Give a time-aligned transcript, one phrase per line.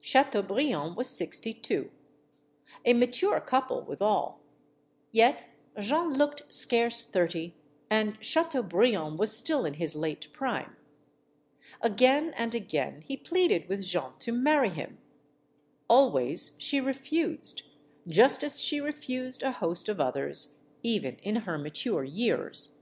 [0.00, 1.90] Chateaubriand was sixty two.
[2.86, 4.40] A mature couple, withal.
[5.12, 5.46] Yet
[5.78, 7.54] Jeanne looked scarce thirty,
[7.90, 10.74] and Chateaubriand was still in his late prime.
[11.82, 14.96] Again and again he pleaded with Jeanne to marry him.
[15.86, 17.64] Always she refused,
[18.08, 22.78] just as she refused a host of others, even in her mature years.